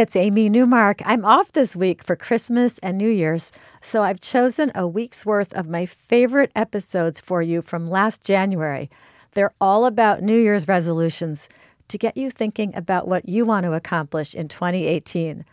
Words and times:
It's 0.00 0.16
Amy 0.16 0.48
Newmark. 0.48 1.02
I'm 1.04 1.26
off 1.26 1.52
this 1.52 1.76
week 1.76 2.02
for 2.02 2.16
Christmas 2.16 2.78
and 2.78 2.96
New 2.96 3.10
Year's, 3.10 3.52
so 3.82 4.02
I've 4.02 4.18
chosen 4.18 4.72
a 4.74 4.88
week's 4.88 5.26
worth 5.26 5.52
of 5.52 5.68
my 5.68 5.84
favorite 5.84 6.50
episodes 6.56 7.20
for 7.20 7.42
you 7.42 7.60
from 7.60 7.90
last 7.90 8.24
January. 8.24 8.88
They're 9.32 9.52
all 9.60 9.84
about 9.84 10.22
New 10.22 10.38
Year's 10.38 10.66
resolutions 10.66 11.50
to 11.88 11.98
get 11.98 12.16
you 12.16 12.30
thinking 12.30 12.74
about 12.74 13.08
what 13.08 13.28
you 13.28 13.44
want 13.44 13.64
to 13.64 13.74
accomplish 13.74 14.34
in 14.34 14.48
2018. 14.48 15.44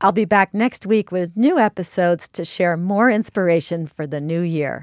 I'll 0.00 0.12
be 0.12 0.24
back 0.24 0.54
next 0.54 0.86
week 0.86 1.12
with 1.12 1.36
new 1.36 1.58
episodes 1.58 2.26
to 2.28 2.42
share 2.46 2.78
more 2.78 3.10
inspiration 3.10 3.86
for 3.86 4.06
the 4.06 4.18
new 4.18 4.40
year. 4.40 4.82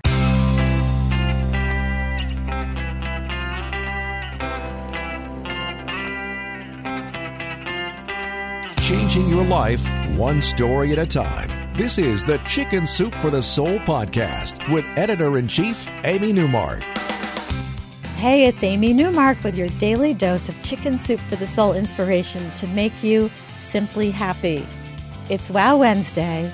Changing 8.87 9.27
your 9.27 9.43
life 9.43 9.85
one 10.15 10.39
story 10.39 10.93
at 10.93 10.97
a 10.97 11.05
time. 11.05 11.49
This 11.75 11.97
is 11.97 12.23
the 12.23 12.37
Chicken 12.47 12.85
Soup 12.85 13.13
for 13.15 13.29
the 13.29 13.41
Soul 13.41 13.79
podcast 13.79 14.71
with 14.71 14.85
editor 14.95 15.37
in 15.37 15.49
chief, 15.49 15.91
Amy 16.05 16.31
Newmark. 16.31 16.83
Hey, 18.15 18.45
it's 18.45 18.63
Amy 18.63 18.93
Newmark 18.93 19.43
with 19.43 19.57
your 19.57 19.67
daily 19.67 20.13
dose 20.13 20.47
of 20.47 20.63
Chicken 20.63 20.99
Soup 20.99 21.19
for 21.19 21.35
the 21.35 21.45
Soul 21.45 21.73
inspiration 21.73 22.49
to 22.51 22.65
make 22.67 23.03
you 23.03 23.29
simply 23.59 24.09
happy. 24.09 24.65
It's 25.29 25.49
Wow 25.49 25.75
Wednesday, 25.75 26.49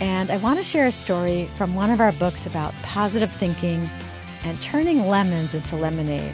and 0.00 0.30
I 0.30 0.38
want 0.38 0.58
to 0.58 0.64
share 0.64 0.86
a 0.86 0.90
story 0.90 1.44
from 1.58 1.74
one 1.74 1.90
of 1.90 2.00
our 2.00 2.12
books 2.12 2.46
about 2.46 2.72
positive 2.84 3.32
thinking 3.32 3.86
and 4.44 4.58
turning 4.62 5.08
lemons 5.08 5.52
into 5.52 5.76
lemonade. 5.76 6.32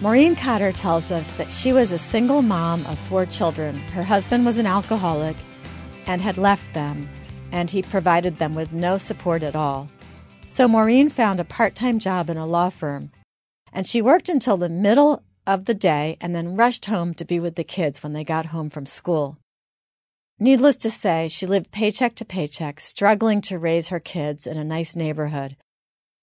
Maureen 0.00 0.36
Cotter 0.36 0.70
tells 0.70 1.10
us 1.10 1.32
that 1.32 1.50
she 1.50 1.72
was 1.72 1.90
a 1.90 1.98
single 1.98 2.40
mom 2.40 2.86
of 2.86 2.96
four 2.96 3.26
children. 3.26 3.74
Her 3.74 4.04
husband 4.04 4.46
was 4.46 4.56
an 4.56 4.66
alcoholic 4.66 5.34
and 6.06 6.22
had 6.22 6.38
left 6.38 6.72
them, 6.72 7.08
and 7.50 7.68
he 7.68 7.82
provided 7.82 8.38
them 8.38 8.54
with 8.54 8.72
no 8.72 8.96
support 8.96 9.42
at 9.42 9.56
all. 9.56 9.88
So 10.46 10.68
Maureen 10.68 11.08
found 11.08 11.40
a 11.40 11.44
part 11.44 11.74
time 11.74 11.98
job 11.98 12.30
in 12.30 12.36
a 12.36 12.46
law 12.46 12.70
firm, 12.70 13.10
and 13.72 13.88
she 13.88 14.00
worked 14.00 14.28
until 14.28 14.56
the 14.56 14.68
middle 14.68 15.24
of 15.48 15.64
the 15.64 15.74
day 15.74 16.16
and 16.20 16.32
then 16.32 16.54
rushed 16.54 16.86
home 16.86 17.12
to 17.14 17.24
be 17.24 17.40
with 17.40 17.56
the 17.56 17.64
kids 17.64 18.00
when 18.00 18.12
they 18.12 18.22
got 18.22 18.46
home 18.46 18.70
from 18.70 18.86
school. 18.86 19.36
Needless 20.38 20.76
to 20.76 20.92
say, 20.92 21.26
she 21.26 21.44
lived 21.44 21.72
paycheck 21.72 22.14
to 22.14 22.24
paycheck, 22.24 22.78
struggling 22.78 23.40
to 23.40 23.58
raise 23.58 23.88
her 23.88 23.98
kids 23.98 24.46
in 24.46 24.56
a 24.56 24.62
nice 24.62 24.94
neighborhood. 24.94 25.56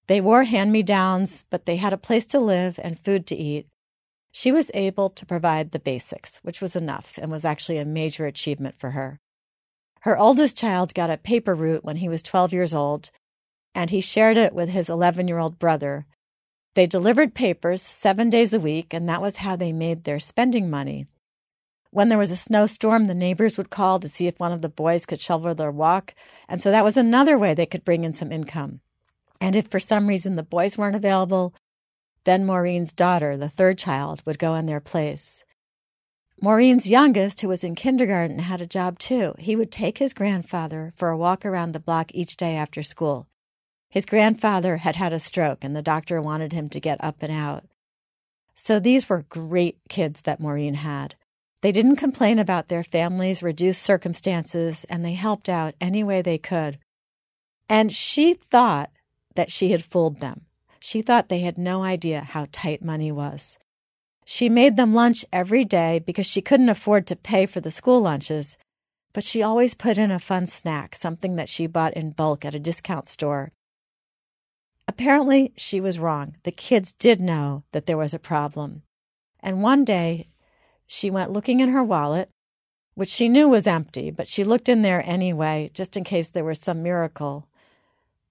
They 0.07 0.21
wore 0.21 0.43
hand 0.43 0.71
me 0.71 0.83
downs, 0.83 1.45
but 1.49 1.65
they 1.65 1.77
had 1.77 1.93
a 1.93 1.97
place 1.97 2.25
to 2.27 2.39
live 2.39 2.79
and 2.83 2.99
food 2.99 3.25
to 3.27 3.35
eat. 3.35 3.67
She 4.31 4.51
was 4.51 4.69
able 4.73 5.09
to 5.09 5.25
provide 5.25 5.71
the 5.71 5.79
basics, 5.79 6.39
which 6.43 6.61
was 6.61 6.75
enough 6.75 7.17
and 7.21 7.31
was 7.31 7.45
actually 7.45 7.77
a 7.77 7.85
major 7.85 8.25
achievement 8.25 8.75
for 8.77 8.91
her. 8.91 9.19
Her 10.01 10.17
oldest 10.17 10.55
child 10.57 10.93
got 10.93 11.09
a 11.09 11.17
paper 11.17 11.55
route 11.55 11.83
when 11.83 11.97
he 11.97 12.09
was 12.09 12.21
12 12.21 12.53
years 12.53 12.75
old, 12.75 13.09
and 13.73 13.89
he 13.89 14.01
shared 14.01 14.37
it 14.37 14.53
with 14.53 14.69
his 14.69 14.89
11 14.89 15.27
year 15.27 15.39
old 15.39 15.57
brother. 15.57 16.05
They 16.75 16.85
delivered 16.85 17.33
papers 17.33 17.81
seven 17.81 18.29
days 18.29 18.53
a 18.53 18.59
week, 18.59 18.93
and 18.93 19.09
that 19.09 19.21
was 19.21 19.37
how 19.37 19.55
they 19.55 19.71
made 19.71 20.03
their 20.03 20.19
spending 20.19 20.69
money. 20.69 21.07
When 21.89 22.09
there 22.09 22.17
was 22.17 22.31
a 22.31 22.35
snowstorm, 22.35 23.05
the 23.05 23.15
neighbors 23.15 23.57
would 23.57 23.69
call 23.69 23.99
to 23.99 24.09
see 24.09 24.27
if 24.27 24.39
one 24.39 24.51
of 24.51 24.61
the 24.61 24.69
boys 24.69 25.05
could 25.05 25.21
shovel 25.21 25.55
their 25.55 25.71
walk. 25.71 26.13
And 26.49 26.61
so 26.61 26.69
that 26.69 26.83
was 26.83 26.97
another 26.97 27.37
way 27.37 27.53
they 27.53 27.65
could 27.65 27.85
bring 27.85 28.03
in 28.03 28.13
some 28.13 28.33
income. 28.33 28.81
And 29.39 29.55
if 29.55 29.67
for 29.67 29.79
some 29.79 30.07
reason 30.07 30.35
the 30.35 30.43
boys 30.43 30.77
weren't 30.77 30.95
available, 30.95 31.53
then 32.23 32.45
Maureen's 32.45 32.93
daughter, 32.93 33.37
the 33.37 33.49
third 33.49 33.77
child, 33.77 34.21
would 34.25 34.39
go 34.39 34.55
in 34.55 34.65
their 34.65 34.79
place. 34.79 35.43
Maureen's 36.41 36.87
youngest, 36.87 37.41
who 37.41 37.47
was 37.47 37.63
in 37.63 37.75
kindergarten, 37.75 38.39
had 38.39 38.61
a 38.61 38.67
job 38.67 38.99
too. 38.99 39.35
He 39.37 39.55
would 39.55 39.71
take 39.71 39.99
his 39.99 40.13
grandfather 40.13 40.93
for 40.97 41.09
a 41.09 41.17
walk 41.17 41.45
around 41.45 41.71
the 41.71 41.79
block 41.79 42.11
each 42.13 42.35
day 42.35 42.55
after 42.55 42.83
school. 42.83 43.27
His 43.89 44.05
grandfather 44.05 44.77
had 44.77 44.97
had 44.97 45.13
a 45.13 45.19
stroke, 45.19 45.63
and 45.63 45.75
the 45.75 45.81
doctor 45.81 46.21
wanted 46.21 46.51
him 46.51 46.67
to 46.69 46.79
get 46.79 47.01
up 47.03 47.23
and 47.23 47.31
out. 47.31 47.63
So 48.55 48.79
these 48.79 49.07
were 49.07 49.25
great 49.29 49.77
kids 49.89 50.21
that 50.21 50.39
Maureen 50.39 50.75
had. 50.75 51.15
They 51.61 51.71
didn't 51.71 51.95
complain 51.95 52.39
about 52.39 52.67
their 52.67 52.83
family's 52.83 53.41
reduced 53.41 53.81
circumstances 53.81 54.85
and 54.87 55.03
they 55.03 55.13
helped 55.13 55.49
out 55.49 55.73
any 55.81 56.03
way 56.03 56.21
they 56.21 56.37
could. 56.37 56.77
And 57.67 57.91
she 57.91 58.35
thought 58.35 58.91
that 59.35 59.51
she 59.51 59.71
had 59.71 59.83
fooled 59.83 60.19
them. 60.19 60.41
She 60.79 61.01
thought 61.01 61.29
they 61.29 61.39
had 61.39 61.57
no 61.57 61.83
idea 61.83 62.21
how 62.21 62.47
tight 62.51 62.83
money 62.83 63.11
was. 63.11 63.57
She 64.25 64.49
made 64.49 64.75
them 64.75 64.93
lunch 64.93 65.23
every 65.31 65.63
day 65.63 65.99
because 65.99 66.25
she 66.25 66.41
couldn't 66.41 66.69
afford 66.69 67.05
to 67.07 67.15
pay 67.15 67.45
for 67.45 67.61
the 67.61 67.71
school 67.71 68.01
lunches, 68.01 68.57
but 69.13 69.23
she 69.23 69.43
always 69.43 69.75
put 69.75 69.97
in 69.97 70.11
a 70.11 70.19
fun 70.19 70.47
snack, 70.47 70.95
something 70.95 71.35
that 71.35 71.49
she 71.49 71.67
bought 71.67 71.93
in 71.93 72.11
bulk 72.11 72.43
at 72.43 72.55
a 72.55 72.59
discount 72.59 73.07
store. 73.07 73.51
Apparently, 74.87 75.53
she 75.55 75.79
was 75.79 75.99
wrong. 75.99 76.35
The 76.43 76.51
kids 76.51 76.91
did 76.91 77.19
know 77.19 77.63
that 77.71 77.85
there 77.85 77.97
was 77.97 78.13
a 78.13 78.19
problem. 78.19 78.83
And 79.39 79.61
one 79.61 79.85
day, 79.85 80.29
she 80.87 81.09
went 81.09 81.31
looking 81.31 81.59
in 81.59 81.69
her 81.69 81.83
wallet, 81.83 82.29
which 82.93 83.09
she 83.09 83.29
knew 83.29 83.47
was 83.47 83.67
empty, 83.67 84.11
but 84.11 84.27
she 84.27 84.43
looked 84.43 84.69
in 84.69 84.81
there 84.81 85.03
anyway, 85.05 85.69
just 85.73 85.97
in 85.97 86.03
case 86.03 86.29
there 86.29 86.43
was 86.43 86.59
some 86.59 86.83
miracle. 86.83 87.47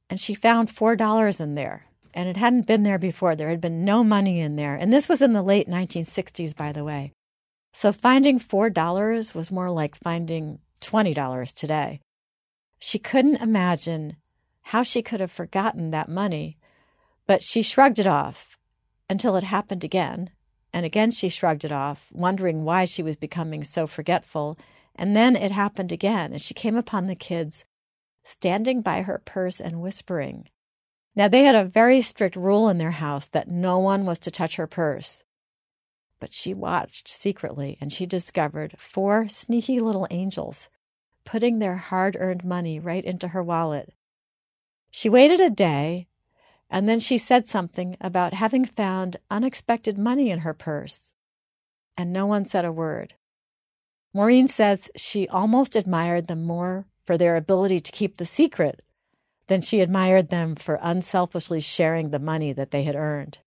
And 0.08 0.20
she 0.20 0.34
found 0.34 0.68
$4 0.68 1.40
in 1.40 1.54
there. 1.54 1.86
And 2.12 2.28
it 2.28 2.36
hadn't 2.36 2.66
been 2.66 2.84
there 2.84 2.98
before. 2.98 3.34
There 3.34 3.50
had 3.50 3.60
been 3.60 3.84
no 3.84 4.04
money 4.04 4.40
in 4.40 4.56
there. 4.56 4.76
And 4.76 4.92
this 4.92 5.08
was 5.08 5.22
in 5.22 5.32
the 5.32 5.42
late 5.42 5.68
1960s, 5.68 6.54
by 6.54 6.72
the 6.72 6.84
way. 6.84 7.12
So 7.72 7.92
finding 7.92 8.38
$4 8.38 9.34
was 9.34 9.50
more 9.50 9.70
like 9.70 9.96
finding 9.96 10.60
$20 10.80 11.52
today. 11.54 12.00
She 12.78 12.98
couldn't 12.98 13.42
imagine 13.42 14.16
how 14.62 14.82
she 14.82 15.02
could 15.02 15.20
have 15.20 15.32
forgotten 15.32 15.90
that 15.90 16.08
money, 16.08 16.56
but 17.26 17.42
she 17.42 17.62
shrugged 17.62 17.98
it 17.98 18.06
off 18.06 18.58
until 19.10 19.36
it 19.36 19.44
happened 19.44 19.82
again 19.82 20.30
and 20.74 20.84
again 20.84 21.12
she 21.12 21.28
shrugged 21.28 21.64
it 21.64 21.70
off, 21.70 22.08
wondering 22.12 22.64
why 22.64 22.84
she 22.84 23.02
was 23.02 23.14
becoming 23.14 23.62
so 23.62 23.86
forgetful. 23.86 24.58
And 24.96 25.14
then 25.14 25.36
it 25.36 25.52
happened 25.52 25.92
again, 25.92 26.32
and 26.32 26.42
she 26.42 26.52
came 26.52 26.76
upon 26.76 27.06
the 27.06 27.14
kids 27.14 27.64
standing 28.24 28.82
by 28.82 29.02
her 29.02 29.22
purse 29.24 29.60
and 29.60 29.80
whispering. 29.80 30.48
Now, 31.14 31.28
they 31.28 31.44
had 31.44 31.54
a 31.54 31.64
very 31.64 32.02
strict 32.02 32.34
rule 32.34 32.68
in 32.68 32.78
their 32.78 32.90
house 32.90 33.28
that 33.28 33.48
no 33.48 33.78
one 33.78 34.04
was 34.04 34.18
to 34.20 34.30
touch 34.32 34.56
her 34.56 34.66
purse. 34.66 35.22
But 36.18 36.32
she 36.32 36.52
watched 36.52 37.06
secretly, 37.06 37.78
and 37.80 37.92
she 37.92 38.06
discovered 38.06 38.74
four 38.78 39.28
sneaky 39.28 39.78
little 39.78 40.08
angels 40.10 40.68
putting 41.24 41.58
their 41.58 41.76
hard 41.76 42.16
earned 42.18 42.44
money 42.44 42.78
right 42.78 43.04
into 43.04 43.28
her 43.28 43.42
wallet. 43.42 43.92
She 44.90 45.08
waited 45.08 45.40
a 45.40 45.50
day 45.50 46.08
and 46.70 46.88
then 46.88 46.98
she 46.98 47.18
said 47.18 47.46
something 47.46 47.96
about 48.00 48.34
having 48.34 48.64
found 48.64 49.18
unexpected 49.30 49.98
money 49.98 50.30
in 50.30 50.40
her 50.40 50.54
purse. 50.54 51.12
And 51.96 52.12
no 52.12 52.26
one 52.26 52.44
said 52.46 52.64
a 52.64 52.72
word. 52.72 53.14
Maureen 54.12 54.48
says 54.48 54.90
she 54.96 55.28
almost 55.28 55.76
admired 55.76 56.26
them 56.26 56.44
more 56.44 56.86
for 57.04 57.18
their 57.18 57.36
ability 57.36 57.80
to 57.80 57.92
keep 57.92 58.16
the 58.16 58.26
secret 58.26 58.82
than 59.46 59.60
she 59.60 59.80
admired 59.80 60.30
them 60.30 60.54
for 60.54 60.78
unselfishly 60.82 61.60
sharing 61.60 62.10
the 62.10 62.18
money 62.18 62.52
that 62.52 62.70
they 62.70 62.84
had 62.84 62.96
earned. 62.96 63.38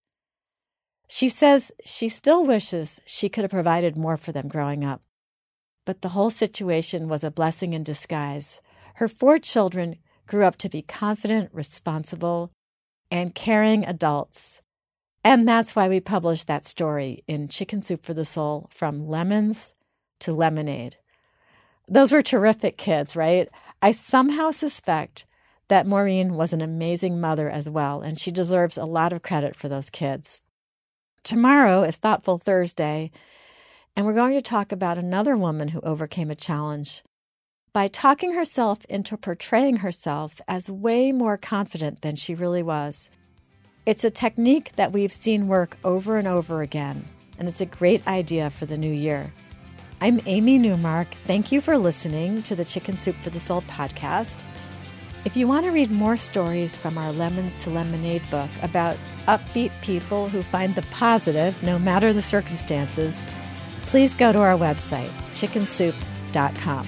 She 1.08 1.30
says 1.30 1.72
she 1.86 2.10
still 2.10 2.46
wishes 2.46 3.00
she 3.06 3.30
could 3.30 3.44
have 3.44 3.52
provided 3.52 3.98
more 3.98 4.18
for 4.18 4.32
them 4.32 4.48
growing 4.48 4.84
up. 4.84 5.02
But 5.86 6.02
the 6.02 6.10
whole 6.10 6.30
situation 6.30 7.08
was 7.08 7.24
a 7.24 7.32
blessing 7.32 7.74
in 7.74 7.84
disguise. 7.84 8.62
Her 8.96 9.08
four 9.08 9.40
children 9.40 9.96
grew 10.28 10.44
up 10.44 10.58
to 10.58 10.70
be 10.70 10.82
confident, 10.82 11.50
responsible, 11.54 12.52
and 13.10 13.34
caring 13.34 13.86
adults. 13.86 14.62
And 15.24 15.48
that's 15.48 15.76
why 15.76 15.88
we 15.88 16.00
published 16.00 16.48
that 16.48 16.66
story 16.66 17.24
in 17.28 17.48
Chicken 17.48 17.82
Soup 17.82 18.04
for 18.04 18.14
the 18.14 18.26
Soul 18.26 18.70
from 18.74 19.08
lemons 19.08 19.74
to 20.20 20.34
lemonade. 20.34 20.98
Those 21.88 22.12
were 22.12 22.22
terrific 22.22 22.78
kids, 22.78 23.16
right? 23.16 23.48
I 23.82 23.92
somehow 23.92 24.52
suspect 24.52 25.26
that 25.70 25.88
Maureen 25.88 26.34
was 26.34 26.54
an 26.54 26.62
amazing 26.62 27.20
mother 27.20 27.50
as 27.50 27.70
well, 27.70 28.02
and 28.02 28.20
she 28.20 28.32
deserves 28.32 28.78
a 28.78 28.86
lot 28.86 29.14
of 29.14 29.22
credit 29.22 29.56
for 29.56 29.70
those 29.70 29.90
kids. 29.90 30.42
Tomorrow 31.24 31.84
is 31.84 31.98
Thoughtful 31.98 32.38
Thursday, 32.38 33.12
and 33.96 34.06
we're 34.06 34.14
going 34.14 34.34
to 34.34 34.42
talk 34.42 34.72
about 34.72 34.98
another 34.98 35.36
woman 35.36 35.70
who 35.70 35.82
overcame 35.82 36.32
a 36.32 36.36
challenge 36.36 37.04
by 37.74 37.88
talking 37.88 38.34
herself 38.34 38.86
into 38.86 39.18
portraying 39.18 39.78
herself 39.78 40.42
as 40.48 40.72
way 40.72 41.12
more 41.12 41.38
confident 41.38 42.02
than 42.02 42.16
she 42.16 42.34
really 42.34 42.64
was. 42.64 43.10
It's 43.86 44.04
a 44.04 44.10
technique 44.10 44.72
that 44.76 44.92
we've 44.92 45.12
seen 45.14 45.48
work 45.48 45.78
over 45.84 46.18
and 46.18 46.28
over 46.28 46.62
again, 46.62 47.06
and 47.38 47.48
it's 47.48 47.62
a 47.62 47.66
great 47.66 48.06
idea 48.08 48.50
for 48.50 48.66
the 48.66 48.78
new 48.78 48.92
year. 48.92 49.32
I'm 50.00 50.22
Amy 50.28 50.60
Newmark. 50.60 51.08
Thank 51.26 51.52
you 51.52 51.60
for 51.60 51.76
listening 51.76 52.44
to 52.44 52.56
the 52.56 52.64
Chicken 52.64 53.00
Soup 53.00 53.16
for 53.16 53.32
the 53.32 53.40
Soul 53.40 53.64
podcast. 53.64 54.44
If 55.26 55.36
you 55.36 55.48
want 55.48 55.66
to 55.66 55.72
read 55.72 55.90
more 55.90 56.18
stories 56.18 56.76
from 56.76 57.00
our 57.00 57.12
Lemons 57.12 57.56
to 57.64 57.72
Lemonade 57.72 58.22
book 58.30 58.50
about 58.62 58.96
upbeat 59.28 59.72
people 59.82 60.30
who 60.30 60.44
find 60.44 60.76
the 60.76 60.84
positive 60.92 61.62
no 61.64 61.80
matter 61.80 62.14
the 62.14 62.22
circumstances, 62.22 63.26
please 63.88 64.14
go 64.14 64.32
to 64.32 64.40
our 64.40 64.56
website, 64.56 65.10
chickensoup.com. 65.34 66.88